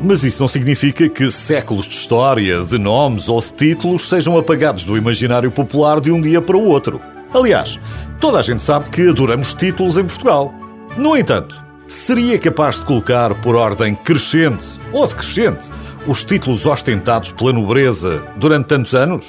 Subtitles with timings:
[0.00, 4.86] mas isso não significa que séculos de história, de nomes ou de títulos sejam apagados
[4.86, 7.00] do imaginário popular de um dia para o outro.
[7.34, 7.78] Aliás,
[8.18, 10.54] toda a gente sabe que adoramos títulos em Portugal.
[10.96, 15.70] No entanto, seria capaz de colocar por ordem crescente ou decrescente
[16.06, 19.26] os títulos ostentados pela nobreza durante tantos anos?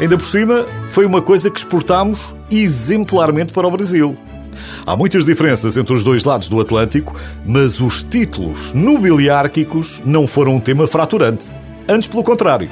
[0.00, 4.16] Ainda por cima, foi uma coisa que exportámos exemplarmente para o Brasil.
[4.86, 10.56] Há muitas diferenças entre os dois lados do Atlântico, mas os títulos nobiliárquicos não foram
[10.56, 11.50] um tema fraturante.
[11.88, 12.68] Antes, pelo contrário.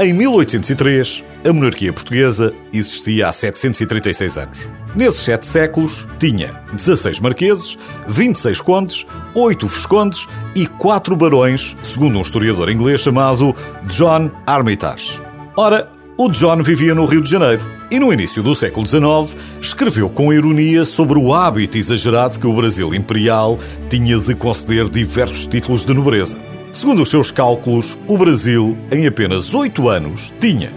[0.00, 4.68] Em 1803, a monarquia portuguesa existia há 736 anos.
[4.94, 12.22] Nesses sete séculos, tinha 16 marqueses, 26 condes, 8 viscondes e 4 barões, segundo um
[12.22, 13.54] historiador inglês chamado
[13.86, 15.20] John Armitage.
[15.56, 20.10] Ora, o John vivia no Rio de Janeiro e, no início do século XIX, escreveu
[20.10, 23.56] com ironia sobre o hábito exagerado que o Brasil imperial
[23.88, 26.36] tinha de conceder diversos títulos de nobreza.
[26.72, 30.72] Segundo os seus cálculos, o Brasil, em apenas oito anos, tinha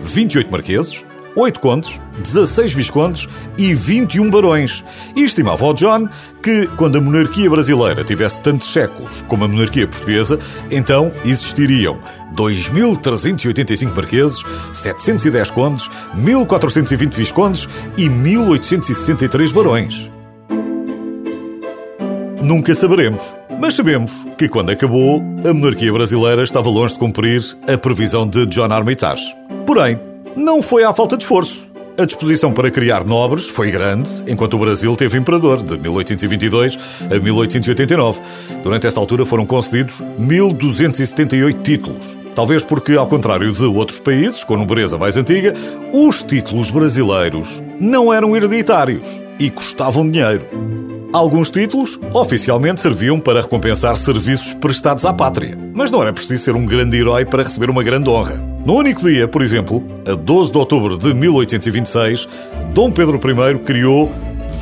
[0.00, 1.04] 28 marqueses,
[1.36, 4.84] 8 condes, 16 viscondes e 21 barões.
[5.16, 6.08] E estimava ao John
[6.42, 10.38] que, quando a monarquia brasileira tivesse tantos séculos como a monarquia portuguesa,
[10.70, 11.98] então existiriam
[12.36, 20.10] 2.385 marqueses, 710 condes, 1.420 viscondes e 1.863 barões.
[22.42, 23.34] Nunca saberemos.
[23.58, 28.44] Mas sabemos que, quando acabou, a monarquia brasileira estava longe de cumprir a previsão de
[28.46, 29.34] John Armitage.
[29.64, 29.98] Porém,
[30.36, 31.66] não foi à falta de esforço.
[31.96, 37.20] A disposição para criar nobres foi grande, enquanto o Brasil teve imperador, de 1822 a
[37.20, 38.20] 1889.
[38.64, 42.18] Durante essa altura foram concedidos 1.278 títulos.
[42.34, 45.54] Talvez porque, ao contrário de outros países com nobreza mais antiga,
[45.92, 49.06] os títulos brasileiros não eram hereditários
[49.38, 50.44] e custavam dinheiro.
[51.12, 56.56] Alguns títulos oficialmente serviam para recompensar serviços prestados à pátria, mas não era preciso ser
[56.56, 58.53] um grande herói para receber uma grande honra.
[58.64, 62.26] No único dia, por exemplo, a 12 de outubro de 1826,
[62.72, 64.10] Dom Pedro I criou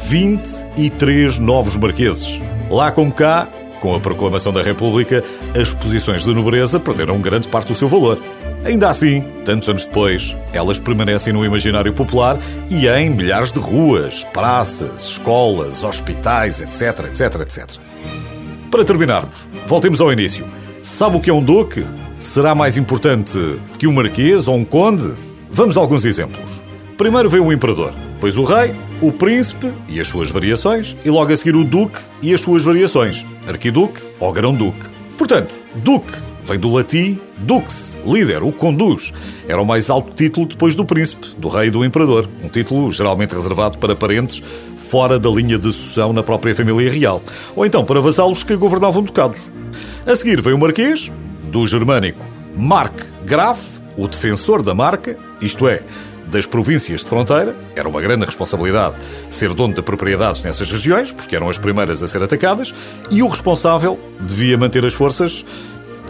[0.06, 2.40] 23 novos marqueses.
[2.68, 3.46] Lá como cá,
[3.80, 5.22] com a proclamação da República,
[5.56, 8.20] as posições de nobreza perderam grande parte do seu valor.
[8.64, 14.24] Ainda assim, tantos anos depois, elas permanecem no imaginário popular e em milhares de ruas,
[14.24, 17.80] praças, escolas, hospitais, etc, etc, etc.
[18.68, 20.44] Para terminarmos, voltemos ao início.
[20.82, 21.86] Sabe o que é um duque?
[22.18, 23.38] Será mais importante
[23.78, 25.12] que um marquês ou um conde?
[25.48, 26.60] Vamos a alguns exemplos.
[26.98, 31.32] Primeiro vem o imperador, depois o rei, o príncipe e as suas variações, e logo
[31.32, 34.88] a seguir o duque e as suas variações, arquiduque ou grão-duque.
[35.16, 39.12] Portanto, duque vem do latim dux, líder, o conduz.
[39.46, 42.28] Era o mais alto título depois do príncipe, do rei e do imperador.
[42.42, 44.42] Um título geralmente reservado para parentes
[44.76, 47.22] fora da linha de sucessão na própria família real.
[47.54, 49.48] Ou então para vassalos que governavam ducados.
[50.04, 51.12] A seguir vem o marquês,
[51.44, 52.26] do germânico
[52.56, 53.60] Mark Graf,
[53.96, 55.84] o defensor da marca, isto é,
[56.26, 57.56] das províncias de fronteira.
[57.76, 58.96] Era uma grande responsabilidade
[59.30, 62.74] ser dono de propriedades nessas regiões, porque eram as primeiras a ser atacadas,
[63.12, 65.44] e o responsável devia manter as forças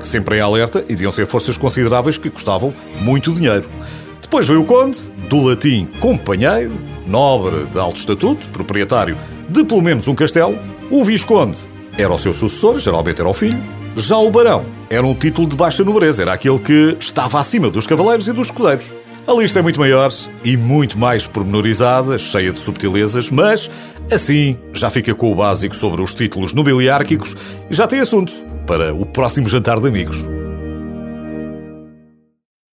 [0.02, 3.68] sempre em alerta e deviam ser forças consideráveis que custavam muito dinheiro.
[4.22, 6.72] Depois veio o conde, do latim companheiro,
[7.06, 9.18] nobre de alto estatuto, proprietário
[9.50, 10.58] de pelo menos um castelo.
[10.90, 11.58] O visconde
[11.96, 13.62] era o seu sucessor, geralmente era o filho.
[13.96, 17.86] Já o barão era um título de baixa nobreza, era aquele que estava acima dos
[17.86, 18.92] cavaleiros e dos escudeiros.
[19.26, 20.10] A lista é muito maior
[20.44, 23.70] e muito mais pormenorizada, cheia de subtilezas, mas
[24.10, 27.36] assim já fica com o básico sobre os títulos nobiliárquicos
[27.70, 28.32] e já tem assunto
[28.66, 30.41] para o próximo jantar de amigos.